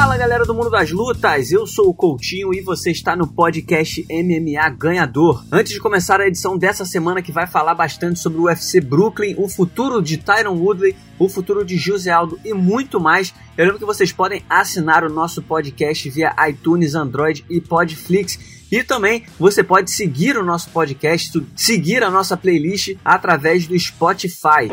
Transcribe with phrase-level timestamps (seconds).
[0.00, 4.02] Fala galera do mundo das lutas, eu sou o Coutinho e você está no podcast
[4.08, 5.44] MMA Ganhador.
[5.52, 9.34] Antes de começar a edição dessa semana que vai falar bastante sobre o UFC Brooklyn,
[9.36, 13.78] o futuro de Tyron Woodley, o futuro de José Aldo e muito mais, eu lembro
[13.78, 18.38] que vocês podem assinar o nosso podcast via iTunes, Android e Podflix.
[18.72, 24.70] E também você pode seguir o nosso podcast, seguir a nossa playlist através do Spotify.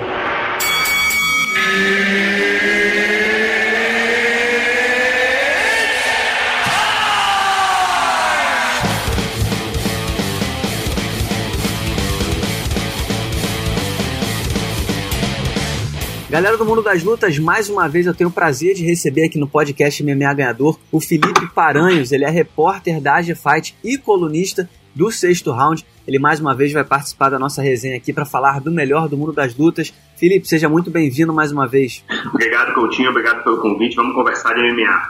[16.29, 19.39] Galera do mundo das lutas, mais uma vez eu tenho o prazer de receber aqui
[19.39, 22.11] no podcast MMA Ganhador o Felipe Paranhos.
[22.11, 25.85] Ele é repórter da AG Fight e colunista do sexto round.
[26.05, 29.15] Ele mais uma vez vai participar da nossa resenha aqui para falar do melhor do
[29.15, 29.93] mundo das lutas.
[30.17, 32.03] Felipe, seja muito bem-vindo mais uma vez.
[32.33, 33.09] Obrigado, Coutinho.
[33.09, 33.95] Obrigado pelo convite.
[33.95, 35.09] Vamos conversar de MMA.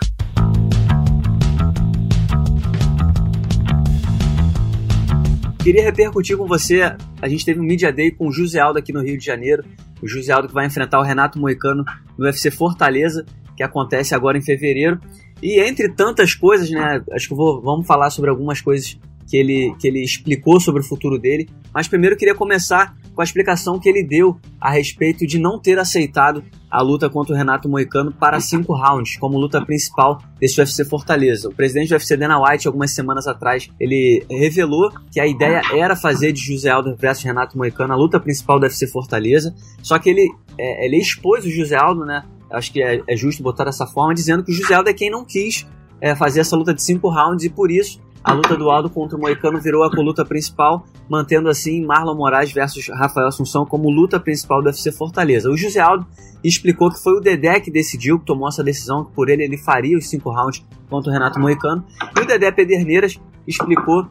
[5.63, 6.95] Queria repercutir com você.
[7.19, 9.63] A gente teve um Media Day com o José Aldo aqui no Rio de Janeiro.
[10.01, 11.83] O José Aldo que vai enfrentar o Renato Moicano
[12.17, 14.99] no UFC Fortaleza, que acontece agora em fevereiro.
[15.41, 17.01] E entre tantas coisas, né?
[17.11, 20.85] Acho que vou, vamos falar sobre algumas coisas que ele, que ele explicou sobre o
[20.85, 21.49] futuro dele.
[21.73, 25.59] Mas primeiro eu queria começar com a explicação que ele deu a respeito de não
[25.59, 30.61] ter aceitado a luta contra o Renato Moicano para cinco rounds, como luta principal desse
[30.61, 31.49] UFC Fortaleza.
[31.49, 35.95] O presidente do UFC, Dana White, algumas semanas atrás, ele revelou que a ideia era
[35.95, 40.11] fazer de José Aldo versus Renato Moicano a luta principal do UFC Fortaleza, só que
[40.11, 42.23] ele, é, ele expôs o José Aldo, né?
[42.51, 45.09] Acho que é, é justo botar dessa forma, dizendo que o José Aldo é quem
[45.09, 45.65] não quis
[45.99, 49.17] é, fazer essa luta de cinco rounds e por isso a luta do Aldo contra
[49.17, 54.19] o Moicano virou a luta principal, mantendo assim Marlon Moraes versus Rafael Assunção como luta
[54.19, 55.49] principal do UFC Fortaleza.
[55.49, 56.05] O José Aldo
[56.43, 59.57] explicou que foi o Dedé que decidiu, que tomou essa decisão, que por ele ele
[59.57, 61.85] faria os cinco rounds contra o Renato Moicano.
[62.17, 64.05] E o Dedé Pederneiras explicou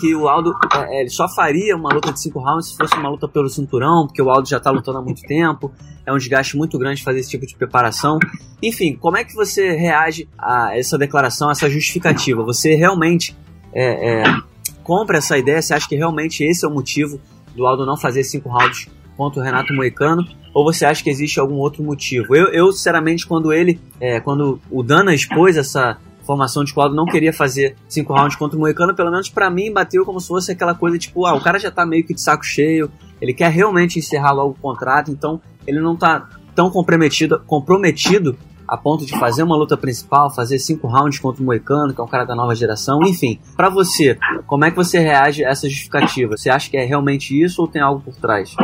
[0.00, 2.94] que o Aldo é, é, ele só faria uma luta de cinco rounds se fosse
[2.96, 5.72] uma luta pelo cinturão, porque o Aldo já está lutando há muito tempo,
[6.06, 8.18] é um desgaste muito grande fazer esse tipo de preparação.
[8.62, 12.42] Enfim, como é que você reage a essa declaração, a essa justificativa?
[12.44, 13.36] Você realmente
[13.72, 14.42] é, é,
[14.82, 15.60] compra essa ideia?
[15.60, 17.20] Você acha que realmente esse é o motivo
[17.54, 20.26] do Aldo não fazer cinco rounds contra o Renato Moicano?
[20.52, 22.34] Ou você acha que existe algum outro motivo?
[22.34, 25.98] Eu, eu sinceramente, quando ele, é, quando o Dana expôs essa
[26.30, 29.72] formação de quadro não queria fazer cinco rounds contra o Moicano, pelo menos para mim
[29.72, 32.22] bateu como se fosse aquela coisa tipo, ah, o cara já tá meio que de
[32.22, 32.88] saco cheio,
[33.20, 38.76] ele quer realmente encerrar logo o contrato, então ele não tá tão comprometido, comprometido a
[38.76, 42.06] ponto de fazer uma luta principal, fazer cinco rounds contra o Moicano, que é um
[42.06, 43.40] cara da nova geração, enfim.
[43.56, 44.16] Para você,
[44.46, 46.36] como é que você reage a essa justificativa?
[46.36, 48.54] Você acha que é realmente isso ou tem algo por trás?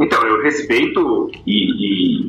[0.00, 2.28] Então, eu respeito e, e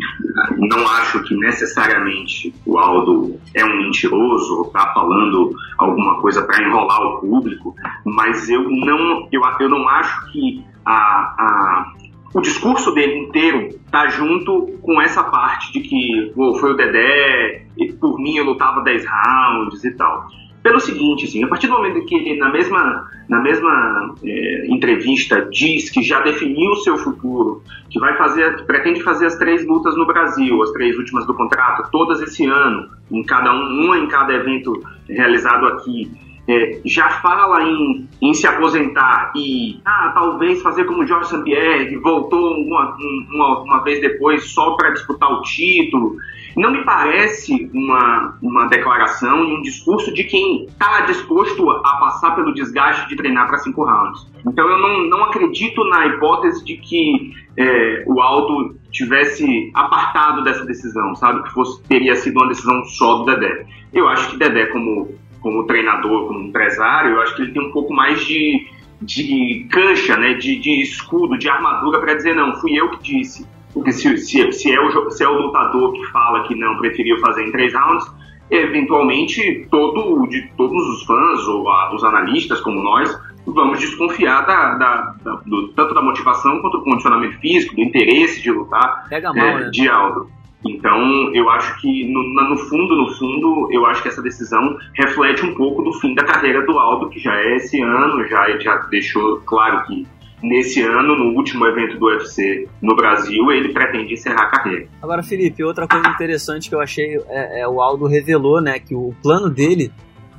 [0.58, 6.64] não acho que necessariamente o Aldo é um mentiroso ou tá falando alguma coisa para
[6.64, 7.76] enrolar o público,
[8.06, 11.94] mas eu não, eu, eu não acho que a, a
[12.34, 17.66] o discurso dele inteiro tá junto com essa parte de que pô, foi o Dedé,
[17.78, 20.28] e por mim eu lutava 10 rounds e tal.
[20.62, 25.48] Pelo seguinte, assim, a partir do momento que ele, na mesma, na mesma é, entrevista,
[25.50, 29.66] diz que já definiu o seu futuro, que vai fazer, que pretende fazer as três
[29.66, 33.98] lutas no Brasil, as três últimas do contrato, todas esse ano, em cada um, uma
[33.98, 36.12] em cada evento realizado aqui,
[36.48, 41.98] é, já fala em, em, se aposentar e ah, talvez fazer como Jorge St-Pierre, que
[41.98, 42.98] voltou uma,
[43.32, 46.16] uma, uma, vez depois só para disputar o título.
[46.58, 52.36] Não me parece uma, uma declaração e um discurso de quem está disposto a passar
[52.36, 54.28] pelo desgaste de treinar para cinco rounds.
[54.48, 60.66] Então eu não, não acredito na hipótese de que é, o Aldo tivesse apartado dessa
[60.66, 61.44] decisão, sabe?
[61.44, 63.66] Que fosse, teria sido uma decisão só do Dedé.
[63.94, 67.72] Eu acho que Dedé, como como treinador, como empresário, eu acho que ele tem um
[67.72, 68.68] pouco mais de,
[69.02, 73.48] de cancha, né, de, de escudo, de armadura para dizer, não, fui eu que disse.
[73.74, 77.20] Porque se, se, se, é o, se é o lutador que fala que não preferiu
[77.20, 78.06] fazer em três rounds,
[78.50, 83.16] eventualmente todo, de todos os fãs ou a, os analistas como nós
[83.46, 88.42] vamos desconfiar da, da, da do, tanto da motivação quanto do condicionamento físico, do interesse
[88.42, 89.70] de lutar Pega mal, é, né?
[89.70, 90.30] de Aldo.
[90.66, 95.46] Então, eu acho que, no, no, fundo, no fundo, eu acho que essa decisão reflete
[95.46, 98.76] um pouco do fim da carreira do Aldo, que já é esse ano, já, já
[98.90, 100.06] deixou claro que
[100.44, 104.88] nesse ano, no último evento do UFC no Brasil, ele pretende encerrar a carreira.
[105.02, 108.96] Agora, Felipe, outra coisa interessante que eu achei é, é o Aldo revelou, né, que
[108.96, 109.92] o plano dele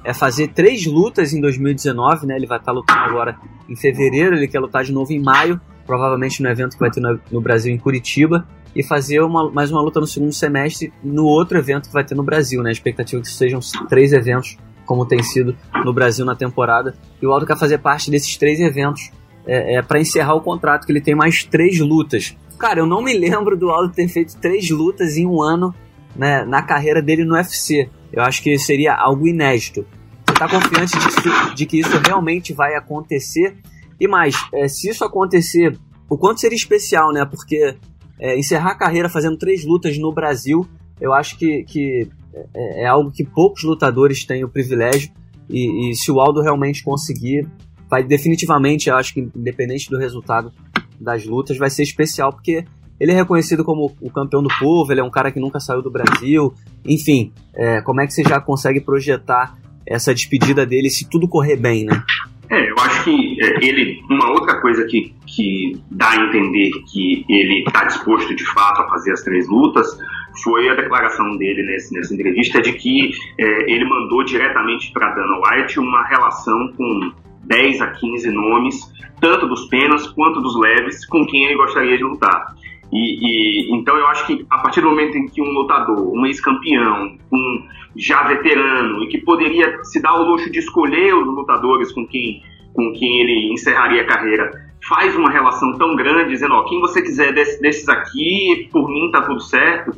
[0.04, 2.34] é fazer três lutas em 2019, né?
[2.34, 3.36] Ele vai estar lutando agora
[3.68, 7.00] em fevereiro, ele quer lutar de novo em maio provavelmente no evento que vai ter
[7.00, 8.46] no, no Brasil, em Curitiba.
[8.74, 12.14] E fazer uma, mais uma luta no segundo semestre no outro evento que vai ter
[12.14, 12.70] no Brasil, né?
[12.70, 14.56] A expectativa é que sejam três eventos,
[14.86, 16.94] como tem sido no Brasil na temporada.
[17.20, 19.10] E o Aldo quer fazer parte desses três eventos
[19.46, 22.36] é, é para encerrar o contrato, que ele tem mais três lutas.
[22.58, 25.74] Cara, eu não me lembro do Aldo ter feito três lutas em um ano
[26.14, 27.88] né, na carreira dele no UFC.
[28.12, 29.86] Eu acho que seria algo inédito.
[30.26, 33.56] Você está confiante de, de, que isso realmente vai acontecer?
[33.98, 35.78] E mais, é, se isso acontecer,
[36.08, 37.24] o quanto seria especial, né?
[37.24, 37.76] Porque
[38.20, 40.68] é, encerrar a carreira fazendo três lutas no Brasil,
[41.00, 42.08] eu acho que, que
[42.54, 45.10] é, é algo que poucos lutadores têm o privilégio.
[45.48, 47.48] E, e, se o Aldo realmente conseguir,
[47.88, 50.52] vai definitivamente, eu acho que independente do resultado
[51.00, 52.64] das lutas, vai ser especial, porque
[53.00, 55.82] ele é reconhecido como o campeão do povo, ele é um cara que nunca saiu
[55.82, 56.52] do Brasil.
[56.84, 61.56] Enfim, é, como é que você já consegue projetar essa despedida dele se tudo correr
[61.56, 62.04] bem, né?
[62.50, 64.02] É, eu acho que é, ele.
[64.10, 68.88] Uma outra coisa que, que dá a entender que ele está disposto de fato a
[68.88, 69.96] fazer as três lutas
[70.42, 75.40] foi a declaração dele nesse, nessa entrevista de que é, ele mandou diretamente para Dana
[75.40, 77.12] White uma relação com
[77.44, 82.02] 10 a 15 nomes, tanto dos penas quanto dos leves, com quem ele gostaria de
[82.02, 82.54] lutar.
[82.92, 86.26] E, e, então eu acho que a partir do momento em que um lutador, um
[86.26, 87.62] ex-campeão, um
[87.96, 92.42] já veterano e que poderia se dar o luxo de escolher os lutadores com quem,
[92.74, 94.50] com quem ele encerraria a carreira,
[94.88, 99.10] faz uma relação tão grande, dizendo, ó, quem você quiser desse, desses aqui, por mim
[99.12, 99.92] tá tudo certo.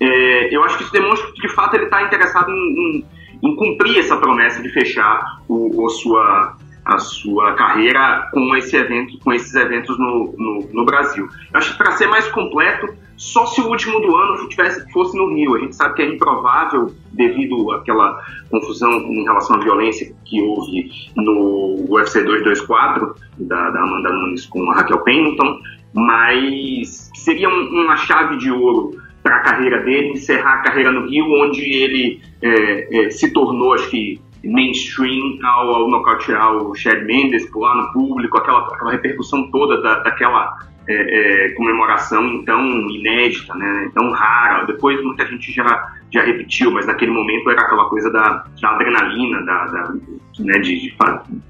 [0.00, 3.04] É, eu acho que isso demonstra que de fato ele está interessado em, em,
[3.42, 9.18] em, cumprir essa promessa de fechar o, a sua a sua carreira com esse evento,
[9.20, 11.28] com esses eventos no, no, no Brasil.
[11.52, 15.16] Eu acho que para ser mais completo, só se o último do ano tivesse, fosse
[15.16, 15.54] no Rio.
[15.54, 18.20] A gente sabe que é improvável devido àquela
[18.50, 24.68] confusão em relação à violência que houve no UFC 224 da, da Amanda Nunes com
[24.70, 25.60] a Raquel Pennington,
[25.94, 31.08] mas seria um, uma chave de ouro para a carreira dele, encerrar a carreira no
[31.08, 37.04] Rio, onde ele é, é, se tornou, acho que mainstream ao, ao nocautear o Chad
[37.04, 40.58] Mendes, pular no público, aquela, aquela repercussão toda da, daquela
[40.88, 42.60] é, é, comemoração então
[42.90, 44.64] inédita, né, tão rara.
[44.64, 49.42] Depois muita gente já, já repetiu, mas naquele momento era aquela coisa da, da adrenalina,
[49.42, 49.92] da, da
[50.40, 50.96] né, de, de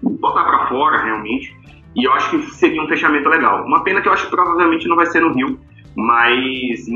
[0.03, 1.56] botar para fora realmente.
[1.94, 3.65] E eu acho que seria um fechamento legal.
[3.65, 5.59] Uma pena que eu acho que provavelmente não vai ser no Rio,
[5.94, 6.87] mas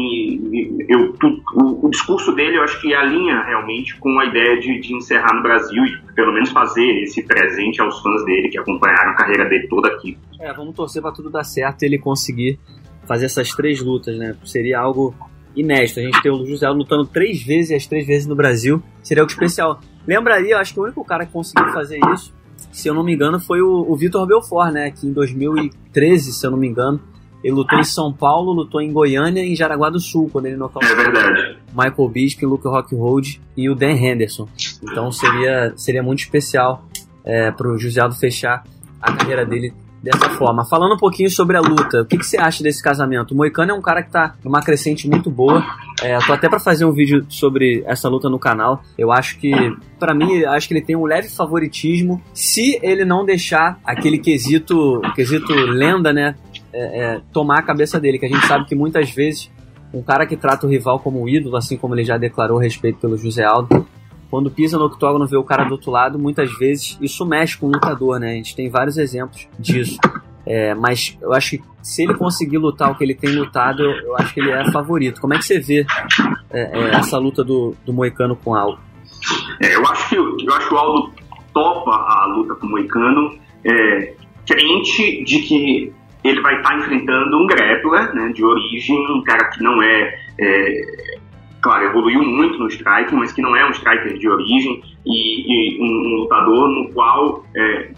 [0.88, 1.14] eu,
[1.54, 5.34] o, o, discurso dele eu acho que alinha realmente com a ideia de, de, encerrar
[5.34, 9.44] no Brasil e pelo menos fazer esse presente aos fãs dele que acompanharam a carreira
[9.48, 10.16] dele toda aqui.
[10.40, 12.58] É, vamos torcer para tudo dar certo e ele conseguir
[13.06, 14.34] fazer essas três lutas, né?
[14.44, 15.14] Seria algo
[15.54, 16.00] inédito.
[16.00, 19.22] A gente ter o José lutando três vezes e as três vezes no Brasil seria
[19.22, 19.80] algo especial.
[20.06, 22.32] Lembraria, eu acho que o único cara que conseguiu fazer isso,
[22.72, 24.90] se eu não me engano, foi o, o Vitor Belfort, né?
[24.90, 27.00] Que em 2013, se eu não me engano,
[27.46, 30.56] ele lutou em São Paulo, lutou em Goiânia e em Jaraguá do Sul, quando ele
[30.56, 31.56] nocauteou é verdade.
[31.72, 34.48] Michael Bisping, Luke Rockhold e o Dan Henderson.
[34.82, 36.84] Então seria, seria muito especial
[37.24, 38.64] é, para o José Aldo fechar
[39.00, 39.72] a carreira dele
[40.02, 40.64] dessa forma.
[40.64, 43.32] Falando um pouquinho sobre a luta, o que, que você acha desse casamento?
[43.32, 45.64] O Moicano é um cara que tá numa crescente muito boa.
[46.02, 48.82] É, tô até para fazer um vídeo sobre essa luta no canal.
[48.98, 49.52] Eu acho que,
[50.00, 55.00] para mim, acho que ele tem um leve favoritismo se ele não deixar aquele quesito,
[55.14, 56.34] quesito lenda, né,
[56.76, 59.50] é, é, tomar a cabeça dele, que a gente sabe que muitas vezes
[59.94, 63.16] um cara que trata o rival como ídolo, assim como ele já declarou respeito pelo
[63.16, 63.86] José Aldo,
[64.30, 67.66] quando pisa no octógono vê o cara do outro lado, muitas vezes isso mexe com
[67.66, 68.32] o lutador, né?
[68.32, 69.98] A gente tem vários exemplos disso.
[70.44, 73.90] É, mas eu acho que se ele conseguir lutar o que ele tem lutado, eu,
[73.90, 75.20] eu acho que ele é favorito.
[75.20, 75.86] Como é que você vê
[76.50, 78.78] é, é, essa luta do, do Moicano com o Aldo?
[79.60, 81.12] É, eu, acho que, eu acho que o Aldo
[81.52, 84.14] topa a luta com o Moicano, é,
[84.46, 85.92] crente de que
[86.28, 90.18] ele vai estar tá enfrentando um grappler né, de origem, um cara que não é,
[90.38, 91.16] é,
[91.60, 95.80] claro, evoluiu muito no striking, mas que não é um striker de origem e, e
[95.80, 97.90] um, um, lutador no qual é,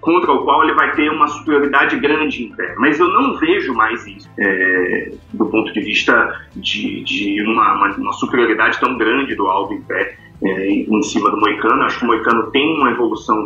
[0.00, 2.74] contra o qual ele vai ter uma superioridade grande em pé.
[2.78, 7.96] Mas eu não vejo mais isso é, do ponto de vista de, de uma, uma,
[7.96, 11.82] uma, superioridade tão grande do Aldo em pé é, em cima do Moicano.
[11.82, 13.44] Acho que o Moicano tem uma evolução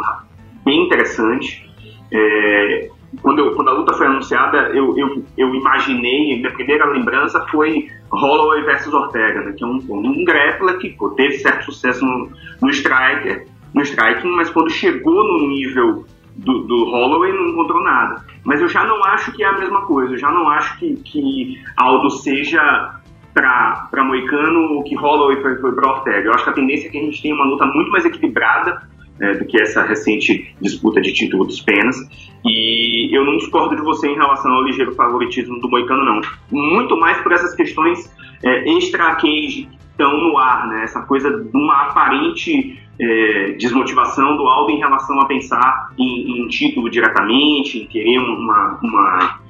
[0.64, 1.68] bem interessante.
[2.12, 2.90] É,
[3.22, 7.88] quando, eu, quando a luta foi anunciada, eu, eu, eu imaginei, minha primeira lembrança foi
[8.10, 12.30] Holloway versus Ortega, né, que é um, um grappler que pô, teve certo sucesso no,
[12.60, 16.04] no striker, no striking, mas quando chegou no nível
[16.36, 18.24] do, do, Holloway não encontrou nada.
[18.44, 20.96] Mas eu já não acho que é a mesma coisa, eu já não acho que,
[20.96, 22.94] que Aldo seja
[23.34, 26.28] para Moicano o que Holloway foi, foi para Ortega.
[26.28, 28.82] Eu acho que a tendência é que a gente tenha uma luta muito mais equilibrada
[29.20, 31.96] é, do que essa recente disputa de título dos penas.
[32.44, 36.20] E eu não discordo de você em relação ao ligeiro favoritismo do Moicano, não.
[36.50, 38.10] Muito mais por essas questões
[38.44, 40.84] é, extra-cage que estão no ar, né?
[40.84, 46.48] Essa coisa de uma aparente é, desmotivação do Aldo em relação a pensar em, em
[46.48, 49.40] título diretamente, em querer uma, uma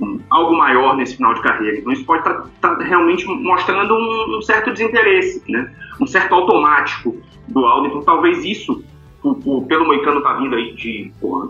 [0.00, 1.78] um, algo maior nesse final de carreira.
[1.78, 5.72] Então isso pode estar tá, tá realmente mostrando um, um, certo desinteresse, né?
[6.00, 7.16] um certo automático
[7.48, 7.88] do Aldo.
[7.88, 8.84] Então talvez isso,
[9.30, 11.48] o, o, pelo Moicano tá vindo aí de porra,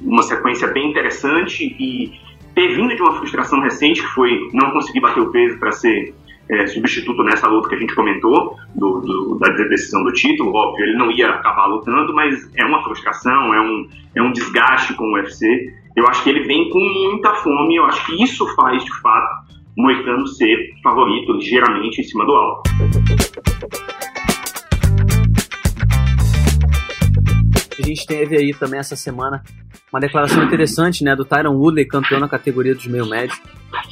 [0.00, 2.12] uma sequência bem interessante e
[2.54, 6.14] ter vindo de uma frustração recente que foi não conseguir bater o peso para ser
[6.48, 10.84] é, substituto nessa luta que a gente comentou, do, do, da decisão do título, óbvio,
[10.84, 15.04] ele não ia acabar lutando, mas é uma frustração, é um, é um desgaste com
[15.04, 15.72] o UFC.
[15.96, 19.54] Eu acho que ele vem com muita fome, eu acho que isso faz, de fato,
[19.76, 22.70] Moicano ser favorito ligeiramente em cima do alto.
[27.78, 29.42] A gente teve aí também essa semana
[29.92, 33.40] uma declaração interessante né, do Tyron Woodley, campeão na categoria dos meio médios.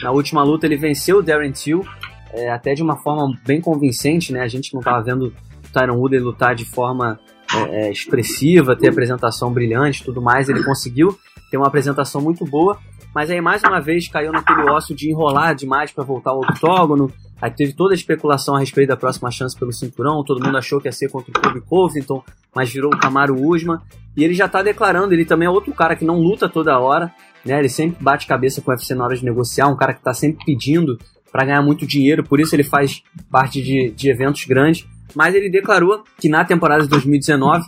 [0.03, 1.85] Na última luta ele venceu o Darren Till,
[2.33, 4.41] é, até de uma forma bem convincente, né?
[4.41, 7.19] A gente não estava vendo o Tyron Woodley lutar de forma
[7.55, 10.49] é, é, expressiva, ter apresentação brilhante tudo mais.
[10.49, 11.17] Ele conseguiu
[11.51, 12.79] ter uma apresentação muito boa,
[13.15, 17.13] mas aí mais uma vez caiu naquele osso de enrolar demais para voltar ao octógono.
[17.41, 20.25] Aí teve toda a especulação a respeito da próxima chance pelo cinturão.
[20.25, 22.25] Todo mundo achou que ia ser contra o Kobe Covington,
[22.55, 23.79] mas virou o Camaro Usman.
[24.17, 27.13] E ele já está declarando, ele também é outro cara que não luta toda hora,
[27.45, 27.59] né?
[27.59, 30.13] Ele sempre bate cabeça com o UFC na hora de negociar, um cara que está
[30.13, 30.99] sempre pedindo
[31.31, 34.87] para ganhar muito dinheiro, por isso ele faz parte de, de eventos grandes.
[35.15, 37.65] Mas ele declarou que na temporada de 2019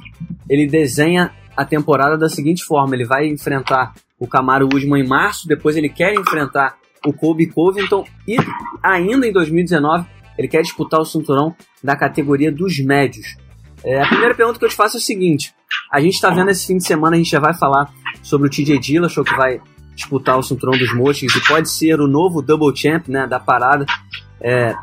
[0.49, 5.49] ele desenha a temporada da seguinte forma: ele vai enfrentar o Camaro Usman em março,
[5.49, 6.77] depois ele quer enfrentar
[7.07, 8.37] o Kobe Covington e
[8.83, 10.07] ainda em 2019
[10.39, 13.37] ele quer disputar o cinturão da categoria dos médios.
[13.85, 15.55] É, a primeira pergunta que eu te faço é o seguinte:
[15.93, 18.51] a gente está vendo esse fim de semana, a gente já vai falar sobre o
[18.51, 19.61] TJ Dillashaw que vai
[19.95, 23.87] disputar o cinturão dos Mostics e pode ser o novo double champ né, da parada
[24.41, 24.75] é,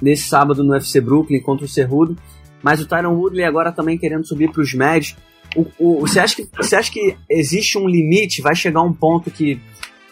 [0.00, 2.16] nesse sábado no UFC Brooklyn contra o Cerrudo.
[2.62, 5.16] Mas o Tyron Woodley agora também querendo subir para os médios.
[5.56, 8.42] O, o, você, acha que, você acha que existe um limite?
[8.42, 9.58] Vai chegar um ponto que,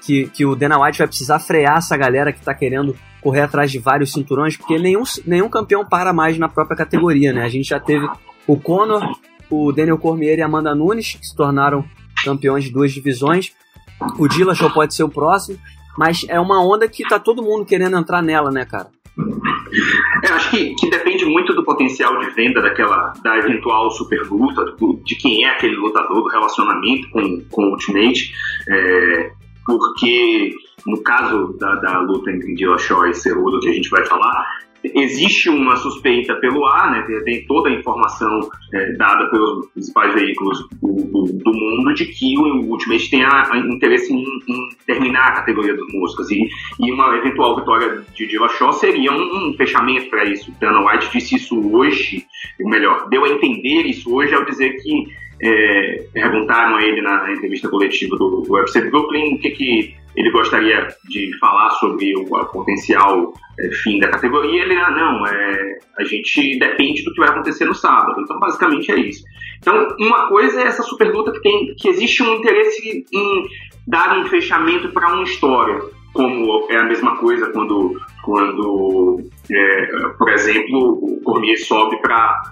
[0.02, 3.70] que, que o Dana White vai precisar frear essa galera que está querendo correr atrás
[3.70, 4.56] de vários cinturões?
[4.56, 7.44] Porque nenhum, nenhum campeão para mais na própria categoria, né?
[7.44, 8.08] A gente já teve
[8.48, 9.02] o Conor,
[9.50, 11.84] o Daniel Cormier e a Amanda Nunes, que se tornaram
[12.24, 13.52] campeões de duas divisões.
[14.18, 15.58] O Dillashaw pode ser o próximo,
[15.96, 18.88] mas é uma onda que tá todo mundo querendo entrar nela, né, cara?
[20.22, 24.64] Eu acho que, que, depende muito do potencial de venda daquela da eventual super luta,
[24.76, 28.32] do, de quem é aquele lutador, do relacionamento com, com o Ultimate,
[28.68, 29.32] é,
[29.66, 30.54] porque
[30.86, 34.46] no caso da, da luta entre Dillashaw e Cerudo que a gente vai falar,
[34.84, 38.40] existe uma suspeita pelo ar, né, tem toda a informação
[38.72, 43.52] é, dada pelos principais veículos do, do, do, mundo de que o Ultimate tem a,
[43.52, 46.46] a interesse em, em, terminar a categoria dos músicas e,
[46.80, 50.52] e uma eventual vitória de Dillashaw seria um, um fechamento para isso.
[50.60, 52.24] Dana White disse isso hoje,
[52.60, 55.06] ou melhor, deu a entender isso hoje ao dizer que
[55.40, 60.30] é, perguntaram a ele na entrevista coletiva do, do UFC Brooklyn o que, que ele
[60.30, 63.32] gostaria de falar sobre o potencial
[63.82, 64.62] fim da categoria.
[64.62, 68.20] Ele, ah, não, é, a gente depende do que vai acontecer no sábado.
[68.20, 69.24] Então, basicamente é isso.
[69.58, 73.46] Então, uma coisa é essa super luta que tem, que existe um interesse em
[73.86, 75.80] dar um fechamento para uma história,
[76.12, 79.86] como é a mesma coisa quando, quando é,
[80.18, 82.42] por exemplo, o Cormier sobe para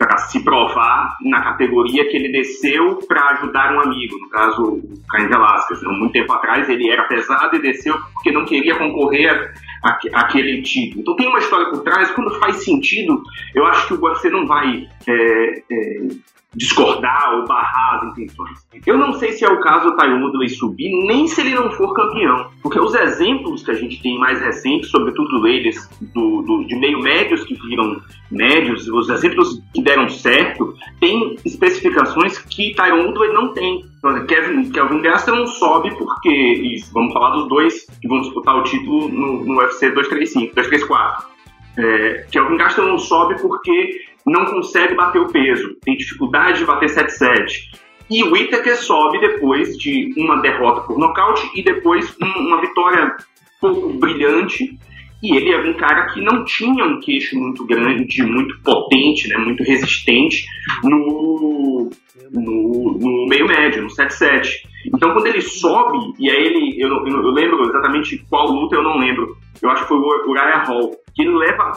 [0.00, 5.02] para se provar na categoria que ele desceu para ajudar um amigo, no caso o
[5.10, 5.78] Caim Velasquez.
[5.78, 11.02] Então, muito tempo atrás ele era pesado e desceu porque não queria concorrer àquele título.
[11.02, 13.22] Então tem uma história por trás, quando faz sentido,
[13.54, 16.08] eu acho que o UFC não vai é, é,
[16.54, 18.58] discordar ou barrar as intenções.
[18.84, 21.70] Eu não sei se é o caso do Tyron Woodley subir, nem se ele não
[21.72, 26.64] for campeão, porque os exemplos que a gente tem mais recentes, sobretudo eles do, do,
[26.66, 33.04] de meio médios que viram médios, os exemplos que deram certo, tem especificações que Tyron
[33.04, 33.84] Woodley não tem.
[33.98, 38.62] Então, Kevin, Kelvin Gastelum sobe porque, e vamos falar dos dois que vão disputar o
[38.64, 41.30] título no, no UFC 235, 234.
[41.76, 47.70] É, Kelvin Gastelum sobe porque não consegue bater o peso, tem dificuldade de bater 7-7.
[48.10, 53.16] E o Whittaker sobe depois de uma derrota por nocaute e depois um, uma vitória
[53.60, 54.76] pouco brilhante.
[55.22, 59.36] E ele é um cara que não tinha um queixo muito grande, muito potente, né,
[59.36, 60.44] muito resistente
[60.82, 61.90] no,
[62.32, 64.62] no, no meio médio, no 7-7.
[64.86, 68.82] Então quando ele sobe, e aí ele, eu, eu, eu, lembro exatamente qual luta, eu
[68.82, 71.72] não lembro, eu acho que foi o Uriah Hall, que ele leva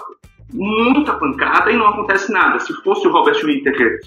[0.54, 2.60] muita pancada e não acontece nada.
[2.60, 4.00] Se fosse o Robert Whittaker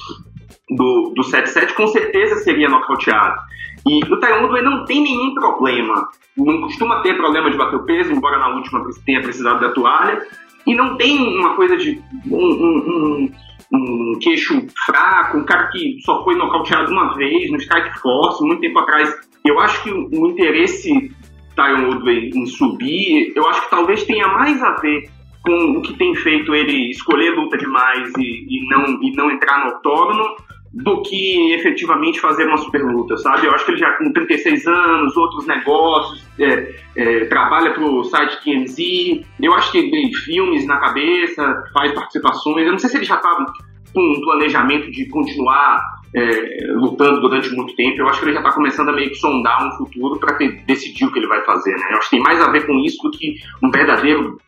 [0.71, 3.41] do, do 7-7, com certeza seria nocauteado.
[3.87, 8.13] E o Woodley não tem nenhum problema, não costuma ter problema de bater o peso,
[8.13, 10.27] embora na última tenha precisado da toalha,
[10.67, 13.31] e não tem uma coisa de um, um,
[13.73, 18.45] um, um queixo fraco, um cara que só foi nocauteado uma vez no Strike Force,
[18.45, 19.15] muito tempo atrás.
[19.45, 21.13] Eu acho que o interesse
[21.55, 25.09] Tyron Woodley em subir, eu acho que talvez tenha mais a ver
[25.47, 29.65] com o que tem feito ele escolher luta demais e, e não, e não entrar
[29.65, 30.37] no octógono
[30.73, 33.47] do que efetivamente fazer uma super luta, sabe?
[33.47, 38.43] Eu acho que ele já com 36 anos, outros negócios, é, é, trabalha pro site
[38.43, 42.97] TMZ, eu acho que ele tem filmes na cabeça, faz participações, eu não sei se
[42.97, 43.47] ele já tá
[43.95, 45.81] com um planejamento de continuar
[46.15, 49.17] é, lutando durante muito tempo, eu acho que ele já está começando a meio que
[49.17, 50.37] sondar um futuro para
[50.67, 51.87] decidir o que ele vai fazer, né?
[51.91, 54.39] Eu acho que tem mais a ver com isso do que um verdadeiro,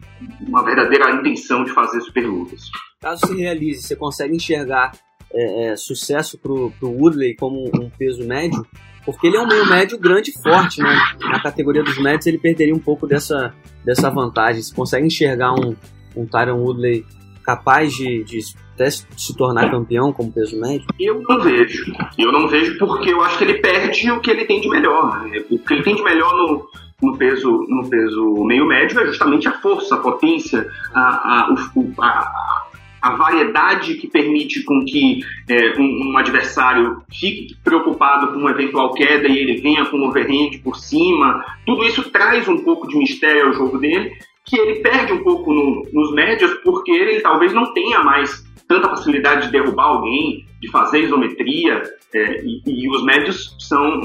[0.46, 2.62] uma verdadeira intenção de fazer super lutas.
[3.00, 4.92] Caso se realize, você consegue enxergar
[5.32, 8.66] é, é, sucesso pro, pro Woodley como um peso médio,
[9.04, 10.96] porque ele é um meio médio grande e forte, né?
[11.20, 14.62] Na categoria dos médios ele perderia um pouco dessa, dessa vantagem.
[14.62, 15.76] Você consegue enxergar um,
[16.16, 17.06] um Tyron Woodley
[17.48, 18.40] capaz de, de
[18.74, 20.86] até se tornar campeão como peso médio?
[21.00, 21.94] Eu não vejo.
[22.18, 25.24] Eu não vejo porque eu acho que ele perde o que ele tem de melhor.
[25.24, 25.42] Né?
[25.50, 26.68] O que ele tem de melhor no,
[27.02, 31.54] no peso, no peso meio médio é justamente a força, a potência, a, a,
[32.00, 32.68] a,
[33.00, 38.92] a variedade que permite com que é, um, um, adversário fique preocupado com uma eventual
[38.92, 43.46] queda e ele venha com overhand por cima, tudo isso traz um pouco de mistério
[43.46, 44.12] ao jogo dele,
[44.48, 48.88] que ele perde um pouco no, nos médios porque ele talvez não tenha mais tanta
[48.88, 51.82] facilidade de derrubar alguém, de fazer isometria,
[52.14, 54.00] é, e, e, os médios são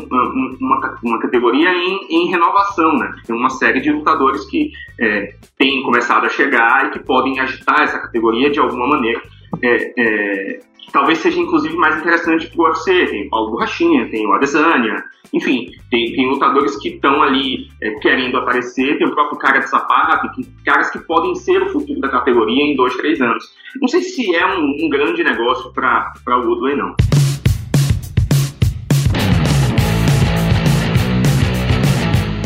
[0.60, 3.14] uma, uma categoria em, em, renovação, né?
[3.26, 7.82] Tem uma série de lutadores que é, têm começado a chegar e que podem agitar
[7.82, 9.22] essa categoria de alguma maneira.
[9.62, 10.60] É, é
[10.92, 13.08] talvez seja inclusive mais interessante para o UFC.
[13.08, 18.38] Tem Paulo Borrachinha, tem o Adesanya, enfim, tem, tem lutadores que estão ali é, querendo
[18.38, 22.10] aparecer, tem o próprio cara de sapato, tem caras que podem ser o futuro da
[22.10, 23.44] categoria em dois, três anos.
[23.82, 26.96] Não sei se é um, um grande negócio para o Woodley, não.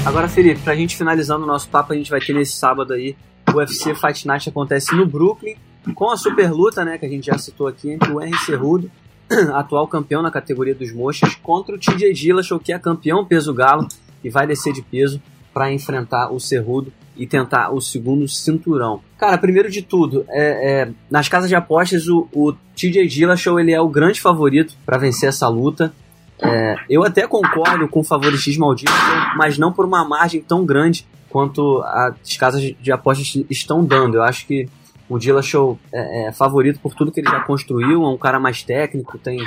[0.05, 3.17] Agora, Felipe, pra gente finalizando o nosso papo, a gente vai ter nesse sábado aí
[3.53, 5.57] o UFC Fight Night acontece no Brooklyn,
[5.93, 8.89] com a super luta, né, que a gente já citou aqui, entre o Henry Cerrudo,
[9.53, 13.87] atual campeão na categoria dos mochas, contra o TJ Dillashaw, que é campeão peso galo
[14.23, 15.21] e vai descer de peso
[15.53, 19.01] para enfrentar o Cerrudo e tentar o segundo cinturão.
[19.17, 23.71] Cara, primeiro de tudo, é, é, nas casas de apostas, o, o TJ Dillashaw ele
[23.71, 25.91] é o grande favorito para vencer essa luta.
[26.39, 30.63] É, eu até concordo com o favoritismo ao Dillashaw, mas não por uma margem tão
[30.63, 34.17] grande quanto as casas de apostas estão dando.
[34.17, 34.69] Eu acho que
[35.09, 38.63] o Dillashaw é, é favorito por tudo que ele já construiu, é um cara mais
[38.63, 39.39] técnico, tem,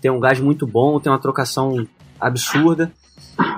[0.00, 1.86] tem um gás muito bom, tem uma trocação
[2.20, 2.92] absurda.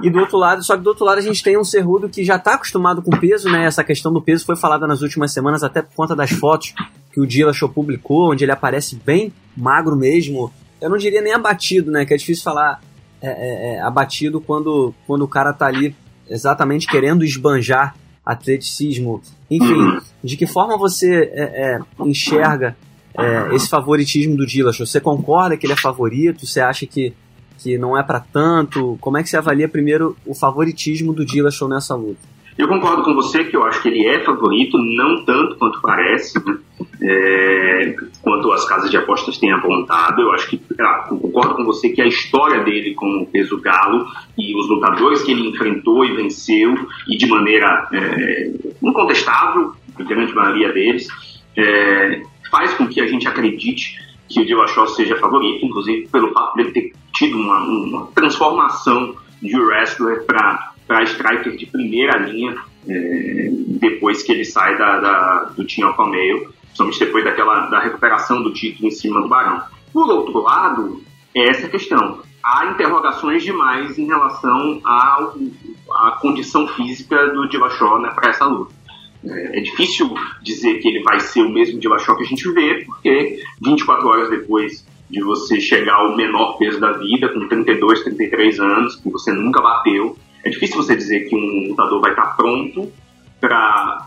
[0.03, 2.25] E do outro lado, só que do outro lado a gente tem um Cerrudo que
[2.25, 3.65] já está acostumado com peso, né?
[3.65, 6.75] Essa questão do peso foi falada nas últimas semanas, até por conta das fotos
[7.13, 11.91] que o Dillashaw publicou, onde ele aparece bem magro mesmo, eu não diria nem abatido,
[11.91, 12.05] né?
[12.05, 12.81] Que é difícil falar
[13.21, 15.95] é, é, é, abatido quando, quando o cara tá ali
[16.29, 19.23] exatamente querendo esbanjar atleticismo.
[19.49, 22.77] Enfim, de que forma você é, é, enxerga
[23.17, 24.85] é, esse favoritismo do Dillashaw?
[24.85, 26.45] Você concorda que ele é favorito?
[26.45, 27.15] Você acha que,
[27.59, 28.99] que não é para tanto?
[29.01, 32.36] Como é que você avalia primeiro o favoritismo do Dillashaw nessa luta?
[32.59, 36.39] Eu concordo com você que eu acho que ele é favorito, não tanto quanto parece,
[36.45, 36.59] né?
[37.03, 40.23] é, quanto as casas de apostas têm apontado.
[40.23, 44.07] Eu acho que ah, eu concordo com você que a história dele como peso galo
[44.39, 46.75] e os lutadores que ele enfrentou e venceu
[47.09, 48.51] e de maneira é,
[48.83, 51.09] incontestável, a grande maioria deles,
[51.57, 56.57] é, faz com que a gente acredite que o Dillashaw seja favorito, inclusive pelo fato
[56.57, 62.57] dele ter tido uma, uma transformação de wrestler para para striker de primeira linha
[62.89, 63.49] é,
[63.81, 68.53] depois que ele sai da, da do Alpha Male, principalmente depois daquela da recuperação do
[68.53, 69.63] título em cima do Barão.
[69.93, 71.03] Por outro lado,
[71.35, 72.21] é essa questão.
[72.43, 75.33] Há interrogações demais em relação à,
[75.91, 78.73] à condição física do Dillashaw né, para essa luta.
[79.25, 82.85] É, é difícil dizer que ele vai ser o mesmo Dillashaw que a gente vê,
[82.85, 88.61] porque 24 horas depois de você chegar ao menor peso da vida, com 32, 33
[88.61, 92.93] anos, que você nunca bateu, é difícil você dizer que um lutador vai estar pronto
[93.41, 94.07] para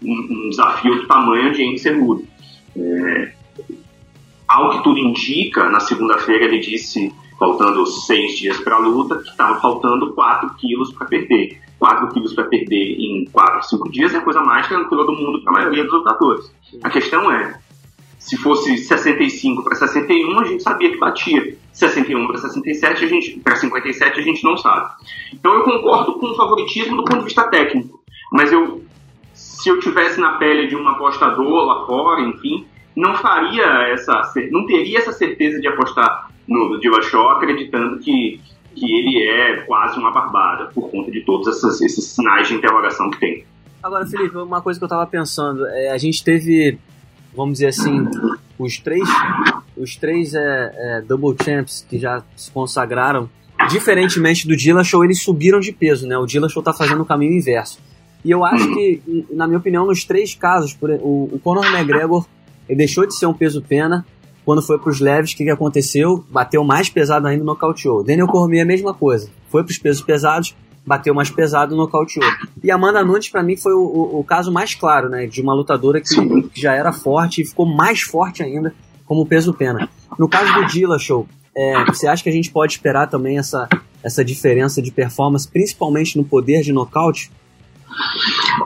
[0.00, 2.24] um, um, desafio do tamanho de Henry Cerudo.
[2.76, 3.32] É,
[4.46, 9.30] ao que tudo indica, na segunda-feira ele disse, faltando seis dias para a luta, que
[9.30, 11.60] estava faltando 4 quilos para perder.
[11.80, 15.42] 4 quilos para perder em 4, 5 dias é a coisa mais tranquila do mundo
[15.42, 16.54] para a maioria dos lutadores.
[16.84, 17.58] A questão é,
[18.20, 21.56] Se fosse 65 para 61, a gente sabia que batia.
[21.72, 24.90] 61 para 67, a gente para 57 a gente não sabe.
[25.32, 28.84] Então eu concordo com o favoritismo do ponto de vista técnico, mas eu
[29.32, 34.66] se eu tivesse na pele de um apostador lá fora, enfim, não faria essa, não
[34.66, 38.40] teria essa certeza de apostar no Dillashaw acreditando que
[38.74, 43.10] que ele é quase uma barbada por conta de todos essas, esses sinais de interrogação
[43.10, 43.44] que tem.
[43.82, 46.78] Agora, Felipe, uma coisa que eu estava pensando, é, a gente teve,
[47.34, 48.06] vamos dizer assim,
[48.58, 49.08] os três,
[49.76, 53.28] os três é, é, double champs que já se consagraram,
[53.68, 56.16] diferentemente do Dillashaw, eles subiram de peso, né?
[56.16, 57.78] O Dillashaw está fazendo o caminho inverso.
[58.24, 62.26] E eu acho que, na minha opinião, nos três casos, o, o Conor McGregor
[62.68, 64.06] ele deixou de ser um peso pena,
[64.44, 66.24] quando foi para os leves, o que, que aconteceu?
[66.30, 68.04] Bateu mais pesado ainda, nocauteou.
[68.04, 69.28] Daniel Cormier, a mesma coisa.
[69.48, 72.26] Foi para os pesos pesados, bateu mais pesado, nocauteou.
[72.62, 75.26] E Amanda Nunes, para mim, foi o, o, o, caso mais claro, né?
[75.26, 79.52] De uma lutadora que, que, já era forte e ficou mais forte ainda como peso
[79.52, 79.88] pena.
[80.18, 83.68] No caso do Dillashaw, é, você acha que a gente pode esperar também essa,
[84.02, 87.30] essa diferença de performance, principalmente no poder de nocaute?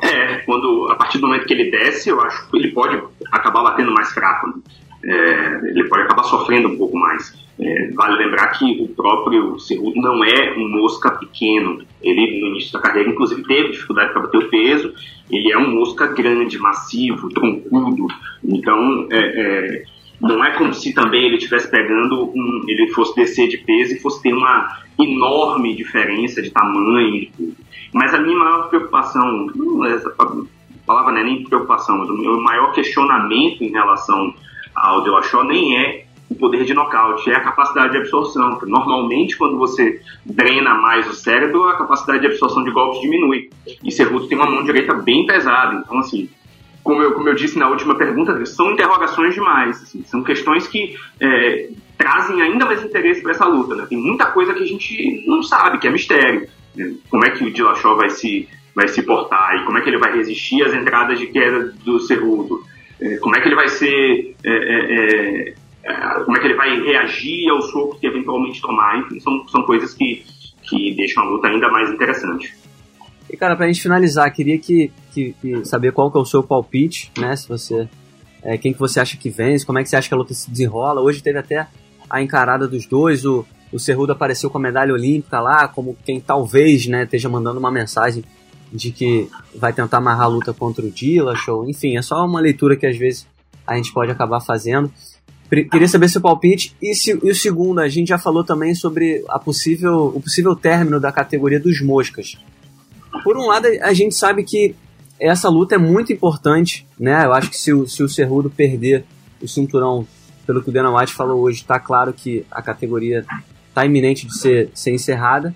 [0.02, 3.62] É, quando, a partir do momento que ele desce, eu acho que ele pode acabar
[3.62, 4.48] batendo mais fraco.
[4.48, 4.54] Né?
[5.04, 7.44] É, ele pode acabar sofrendo um pouco mais.
[7.60, 11.82] É, vale lembrar que o próprio Cerrudo não é um mosca pequeno.
[12.02, 14.92] Ele, no início da carreira, inclusive, teve dificuldade para bater o peso.
[15.30, 18.08] Ele é um mosca grande, massivo, troncudo.
[18.42, 19.84] Então, é, é,
[20.20, 24.00] não é como se também ele estivesse pegando, um, ele fosse descer de peso e
[24.00, 27.28] fosse ter uma enorme diferença de tamanho.
[27.92, 30.10] Mas a minha maior preocupação, não é essa
[30.86, 34.34] palavra não é nem preocupação, mas o meu maior questionamento em relação
[34.74, 38.58] ao Dillashaw nem é o poder de nocaute, é a capacidade de absorção.
[38.62, 43.50] Normalmente, quando você drena mais o cérebro, a capacidade de absorção de golpes diminui.
[43.82, 45.82] E Cerruto tem uma mão direita bem pesada.
[45.84, 46.28] Então, assim,
[46.82, 49.82] como eu, como eu disse na última pergunta, são interrogações demais.
[49.82, 53.74] Assim, são questões que é, trazem ainda mais interesse para essa luta.
[53.74, 53.86] Né?
[53.88, 56.48] Tem muita coisa que a gente não sabe, que é mistério.
[56.74, 56.94] Né?
[57.10, 59.98] Como é que o Dillashaw vai se, vai se portar e como é que ele
[59.98, 62.64] vai resistir às entradas de queda do Cerruto
[63.20, 65.54] como é que ele vai ser, é, é,
[65.84, 69.62] é, como é que ele vai reagir ao soco que eventualmente tomar, enfim, são, são
[69.62, 70.24] coisas que,
[70.62, 72.54] que deixam a luta ainda mais interessante.
[73.28, 76.42] E cara, pra gente finalizar, queria que, que, que saber qual que é o seu
[76.42, 77.34] palpite, né?
[77.34, 77.88] Se você.
[78.42, 80.34] É, quem que você acha que vence, como é que você acha que a luta
[80.34, 81.00] se desenrola.
[81.00, 81.66] Hoje teve até
[82.10, 86.20] a encarada dos dois, o, o Cerrudo apareceu com a medalha olímpica lá, como quem
[86.20, 88.22] talvez né, esteja mandando uma mensagem
[88.74, 92.76] de que vai tentar amarrar a luta contra o Dillashaw, enfim, é só uma leitura
[92.76, 93.26] que às vezes
[93.64, 94.92] a gente pode acabar fazendo.
[95.70, 96.74] Queria saber seu palpite.
[96.82, 100.56] E, se, e o segundo, a gente já falou também sobre a possível, o possível
[100.56, 102.36] término da categoria dos moscas.
[103.22, 104.74] Por um lado, a gente sabe que
[105.20, 107.24] essa luta é muito importante, né?
[107.24, 109.04] Eu acho que se o, se o Cerrudo perder
[109.40, 110.06] o cinturão,
[110.44, 113.24] pelo que o Dana White falou hoje, está claro que a categoria
[113.68, 115.54] está iminente de ser, ser encerrada.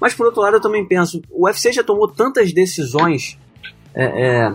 [0.00, 3.38] Mas por outro lado, eu também penso, o UFC já tomou tantas decisões
[3.94, 4.54] é, é,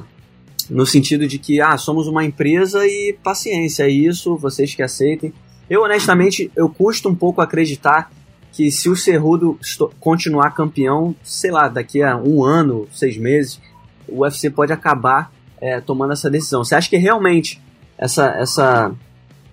[0.69, 5.34] no sentido de que, ah, somos uma empresa e paciência, é isso, vocês que aceitem.
[5.69, 8.12] Eu, honestamente, eu custo um pouco acreditar
[8.51, 9.58] que se o Cerrudo
[9.99, 13.60] continuar campeão, sei lá, daqui a um ano, seis meses,
[14.08, 16.63] o UFC pode acabar é, tomando essa decisão.
[16.63, 17.62] Você acha que realmente
[17.97, 18.93] essa, essa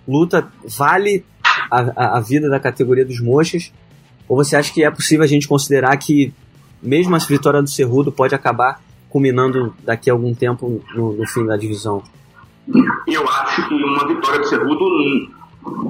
[0.07, 1.23] luta vale
[1.71, 3.71] a, a, vida da categoria dos mochas?
[4.29, 6.31] Ou você acha que é possível a gente considerar que
[6.81, 11.45] mesmo a vitória do Cerrudo pode acabar culminando daqui a algum tempo no, no fim
[11.45, 12.03] da divisão?
[13.07, 14.85] Eu acho que uma vitória do Cerrudo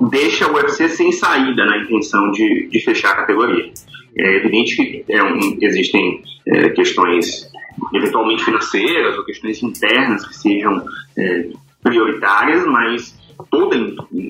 [0.10, 3.72] deixa o UFC sem saída na intenção de, de fechar a categoria.
[4.18, 7.50] É evidente que é um, existem é, questões
[7.94, 10.84] eventualmente financeiras ou questões internas que sejam
[11.18, 11.50] é,
[11.84, 13.19] prioritárias, mas
[13.50, 13.76] toda,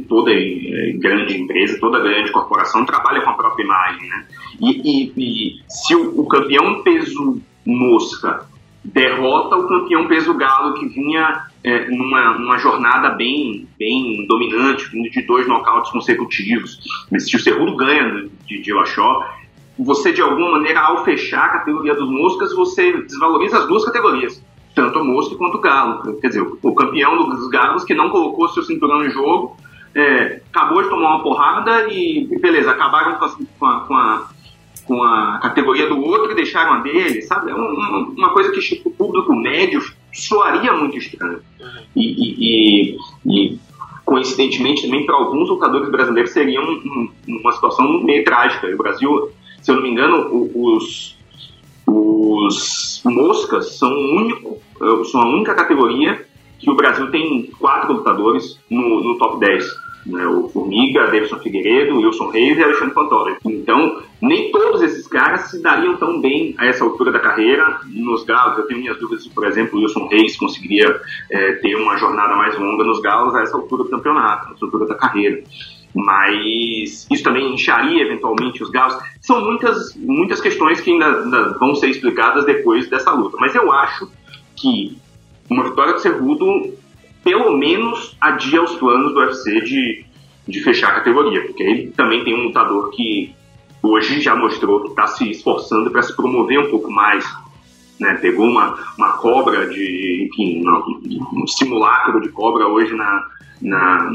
[0.08, 0.32] toda
[1.00, 4.28] grande empresa, toda grande corporação trabalha com a própria imagem, né?
[4.62, 8.48] E, e, e se o, o, campeão peso mosca
[8.84, 15.10] derrota o campeão peso galo que vinha é, numa, numa jornada bem, bem dominante, vindo
[15.10, 16.80] de dois nocautes consecutivos,
[17.18, 18.74] se o Cerrudo ganha de, de
[19.78, 24.44] você de alguma maneira ao fechar a categoria dos moscas, você desvaloriza as duas categorias
[24.82, 26.20] tanto o Mosca quanto o Galo.
[26.20, 29.58] Quer dizer, o campeão dos Galos que não colocou seu cinturão em jogo,
[29.96, 34.30] é, acabou de tomar uma porrada e, beleza, acabaram com a, com a,
[34.86, 37.52] com a categoria do outro e deixaram a dele, sabe?
[37.52, 39.82] É uma, uma coisa que tipo, o público médio
[40.14, 41.42] soaria muito estranho.
[41.96, 43.60] E, e, e, e
[44.06, 48.68] coincidentemente, também para alguns lutadores brasileiros seria um, um, uma situação meio trágica.
[48.68, 49.30] O Brasil,
[49.62, 51.16] se eu não me engano, os,
[51.90, 54.58] os moscas são, único,
[55.06, 56.26] são a única categoria
[56.60, 59.66] que o Brasil tem quatro lutadores no, no top 10
[60.06, 63.38] né, o Formiga, Davidson Figueiredo, Wilson Reis e Alexandre Pantoja.
[63.46, 68.24] Então, nem todos esses caras se dariam tão bem a essa altura da carreira nos
[68.24, 68.58] galos.
[68.58, 71.00] Eu tenho minhas dúvidas se, por exemplo, o Wilson Reis conseguiria
[71.32, 74.66] é, ter uma jornada mais longa nos galos a essa altura do campeonato, a essa
[74.66, 75.44] altura da carreira.
[75.94, 78.96] Mas isso também incharia eventualmente os galos.
[79.22, 83.38] São muitas, muitas questões que ainda, ainda vão ser explicadas depois dessa luta.
[83.40, 84.10] Mas eu acho
[84.56, 84.98] que
[85.50, 86.74] uma vitória do Cerrudo
[87.24, 90.06] pelo menos adia os planos do UFC de,
[90.48, 93.36] de fechar a categoria, porque ele também tem um lutador que
[93.82, 97.26] hoje já mostrou que está se esforçando para se promover um pouco mais.
[98.00, 98.14] Né?
[98.16, 100.64] Pegou uma, uma cobra de, enfim,
[101.34, 103.26] um simulacro de cobra hoje na,
[103.62, 104.12] na,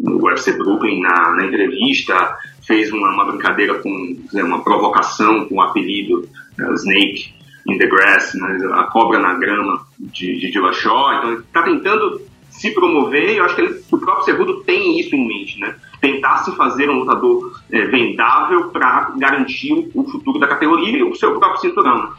[0.00, 5.56] no UFC Brooklyn, na, na entrevista, fez uma, uma brincadeira com né, uma provocação com
[5.56, 6.28] o apelido
[6.60, 7.34] uh, Snake
[7.66, 11.14] in the Grass, né, a cobra na grama de, de Dillashaw.
[11.14, 14.98] Então ele está tentando se promover e eu acho que, ele, o próprio Segundo tem
[14.98, 15.76] isso em mente, né?
[16.00, 21.14] Tentar se fazer um lutador é, vendável para garantir o futuro da categoria e o
[21.14, 22.12] seu próprio cinturão.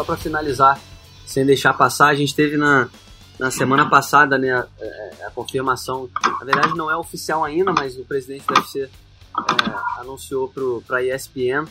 [0.00, 0.80] Só para finalizar,
[1.26, 2.88] sem deixar passar, a gente teve na,
[3.38, 4.86] na semana passada, né, a, é,
[5.20, 10.00] é, a, confirmação, na verdade não é oficial ainda, mas o presidente do UFC é,
[10.00, 10.50] anunciou
[10.86, 11.66] para a ESPN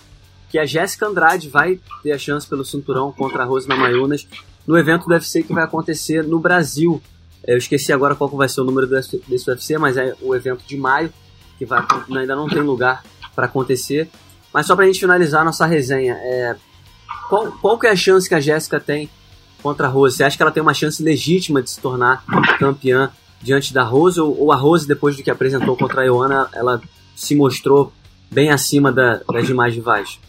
[0.48, 4.28] que a Jéssica Andrade vai ter a chance pelo cinturão contra a Rose Namayunas
[4.68, 7.02] no evento do UFC que vai acontecer no Brasil.
[7.44, 10.64] É, eu esqueci agora qual vai ser o número desse UFC, mas é o evento
[10.68, 11.12] de maio,
[11.58, 11.84] que vai,
[12.16, 14.08] ainda não tem lugar para acontecer.
[14.54, 16.56] Mas só para a gente finalizar nossa resenha, é,
[17.30, 19.10] qual, qual que é a chance que a Jéssica tem
[19.62, 20.18] contra a Rose?
[20.18, 22.24] Você acha que ela tem uma chance legítima de se tornar
[22.58, 23.12] campeã
[23.42, 24.20] diante da Rose?
[24.20, 26.82] Ou, ou a Rose, depois do que apresentou contra a Ioana, ela
[27.16, 27.94] se mostrou
[28.32, 30.20] bem acima da, das demais rivais?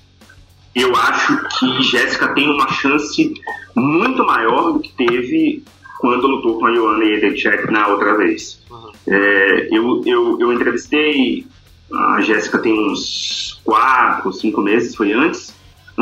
[0.74, 3.32] Eu acho que Jéssica tem uma chance
[3.74, 5.64] muito maior do que teve
[5.98, 8.60] quando lutou com a Ioana Jedrzejczyk na outra vez.
[8.70, 8.92] Uhum.
[9.06, 11.46] É, eu, eu, eu entrevistei
[11.92, 15.52] a Jéssica tem uns quatro, cinco meses, foi antes,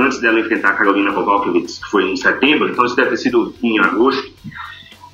[0.00, 3.54] antes dela enfrentar a Carolina Kowalkiewicz, que foi em setembro, então isso deve ter sido
[3.62, 4.32] em agosto.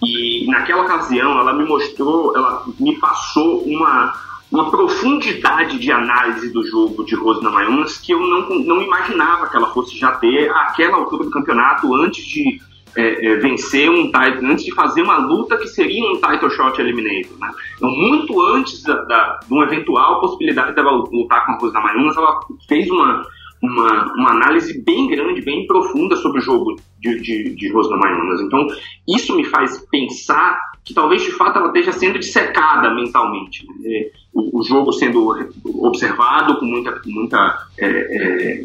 [0.02, 4.14] E naquela ocasião ela me mostrou, ela me passou uma,
[4.50, 9.56] uma profundidade de análise do jogo de Rose Namajunas que eu não, não imaginava que
[9.56, 12.60] ela fosse já ter àquela altura do campeonato antes de
[12.96, 16.80] é, é, vencer um title, antes de fazer uma luta que seria um title shot
[16.80, 17.36] eliminator.
[17.38, 17.50] Né?
[17.76, 22.16] Então, muito antes da, da, de uma eventual possibilidade dela lutar com a Rose Namajunas,
[22.16, 23.24] ela fez uma
[23.64, 27.96] uma, uma análise bem grande, bem profunda sobre o jogo de, de, de Rosna
[28.42, 28.66] Então,
[29.08, 33.66] isso me faz pensar que talvez de fato ela esteja sendo dissecada mentalmente.
[33.80, 34.10] Né?
[34.34, 35.28] O, o, jogo sendo
[35.64, 38.64] observado com muita, muita é, é,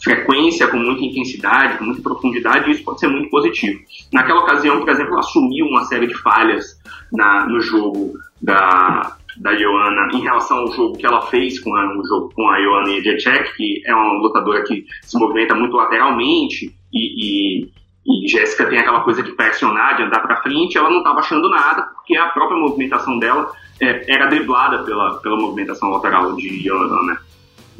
[0.00, 3.80] frequência, com muita intensidade, com muita profundidade, e isso pode ser muito positivo.
[4.12, 6.78] Naquela ocasião, por exemplo, ela assumiu uma série de falhas
[7.12, 11.98] na, no jogo da, da Joana em relação ao jogo que ela fez com a,
[11.98, 16.74] o jogo com a Joana Jacek, que é uma lutadora que se movimenta muito lateralmente
[16.92, 17.70] e, e,
[18.06, 21.48] e Jéssica tem aquela coisa de pressionar, de andar para frente, ela não estava achando
[21.48, 27.02] nada porque a própria movimentação dela é, era driblada pela, pela movimentação lateral de Joana,
[27.02, 27.18] né?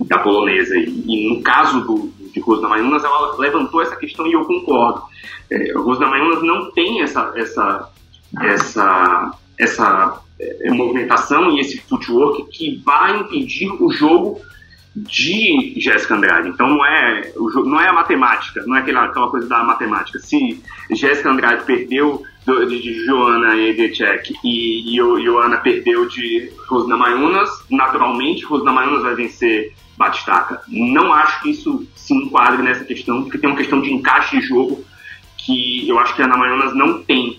[0.05, 0.77] da polonesa.
[0.77, 5.03] E, e, no caso do, de Rosna Mayunas, ela levantou essa questão e eu concordo.
[5.51, 7.91] É, Rosna Mayunas não tem essa, essa,
[8.43, 14.41] essa, essa é, movimentação e esse footwork que vai impedir o jogo
[14.95, 16.49] de Jéssica Andrade.
[16.49, 19.63] Então não é, o jogo, não é a matemática, não é aquela, aquela coisa da
[19.63, 20.19] matemática.
[20.19, 27.51] Se Jéssica Andrade perdeu de, de Joana Edechek e, e Joana perdeu de Rosna Mayunas,
[27.71, 30.63] naturalmente Rosna Mayunas vai vencer Batistaca.
[30.69, 34.47] Não acho que isso se enquadre nessa questão, porque tem uma questão de encaixe de
[34.47, 34.85] jogo
[35.37, 37.39] que eu acho que a Ana Mayunas não tem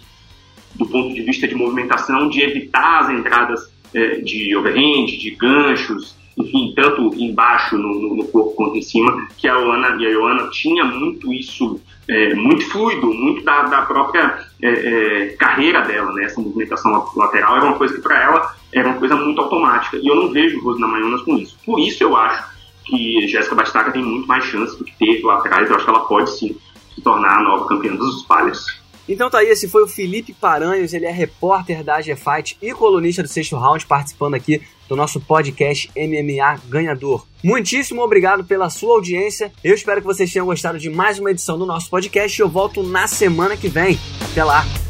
[0.77, 6.15] do ponto de vista de movimentação, de evitar as entradas é, de overhand, de ganchos,
[6.37, 10.49] enfim, tanto embaixo no, no, corpo quanto em cima, que a Joana, e a Joana
[10.51, 16.25] tinha muito isso, é, muito fluido, muito da, da própria é, é carreira dela, né?
[16.25, 20.07] Essa movimentação lateral era uma coisa que para ela era uma coisa muito automática, e
[20.07, 21.57] eu não vejo Rosana Maionas com isso.
[21.65, 25.37] Por isso eu acho que Jéssica Bastaca tem muito mais chance do que teve lá
[25.37, 26.55] atrás, eu acho que ela pode sim
[26.93, 28.65] se tornar a nova campeã dos Palhas.
[29.07, 32.73] Então tá aí, esse foi o Felipe Paranhos, ele é repórter da AG Fight e
[32.73, 37.25] colunista do Sexto Round, participando aqui do nosso podcast MMA Ganhador.
[37.43, 39.51] Muitíssimo obrigado pela sua audiência.
[39.63, 42.49] Eu espero que vocês tenham gostado de mais uma edição do nosso podcast e eu
[42.49, 43.99] volto na semana que vem.
[44.31, 44.86] Até lá!